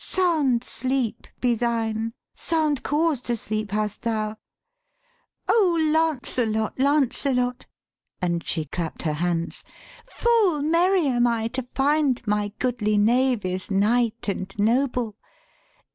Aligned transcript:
1 0.03 0.03
Sound 0.03 0.63
sleep 0.63 1.27
be 1.41 1.53
thine! 1.53 2.11
sound 2.33 2.81
cause 2.81 3.21
to 3.21 3.37
sleep 3.37 3.69
hast 3.69 4.01
thou. 4.01 4.35
Lancelot, 5.47 6.73
Lancelot' 6.79 7.67
and 8.19 8.43
she 8.43 8.65
clapt 8.65 9.03
her 9.03 9.13
hands 9.13 9.63
1 10.07 10.07
Full 10.15 10.61
merry 10.63 11.05
am 11.05 11.27
I 11.27 11.49
to 11.49 11.61
find 11.75 12.19
my 12.25 12.51
goodly 12.57 12.97
knave 12.97 13.45
Is 13.45 13.69
knight 13.69 14.27
and 14.27 14.51
noble. 14.57 15.17